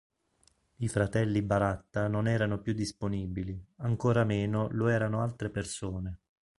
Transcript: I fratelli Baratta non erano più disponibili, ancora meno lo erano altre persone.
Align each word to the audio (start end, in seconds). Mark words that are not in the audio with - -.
I 0.77 0.87
fratelli 0.87 1.43
Baratta 1.43 2.07
non 2.07 2.27
erano 2.27 2.59
più 2.59 2.73
disponibili, 2.73 3.55
ancora 3.81 4.23
meno 4.23 4.67
lo 4.71 4.87
erano 4.87 5.21
altre 5.21 5.51
persone. 5.51 6.17